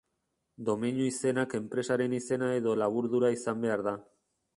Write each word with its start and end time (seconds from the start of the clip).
Domeinu 0.69 1.03
izenak 1.09 1.53
enpresaren 1.59 2.15
izena 2.21 2.47
edo 2.61 2.73
laburdura 2.85 3.31
izan 3.37 3.63
behar 3.67 3.85
da. 3.89 3.95